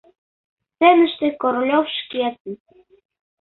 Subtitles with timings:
[0.69, 2.53] Сценыште Королёв шкетын.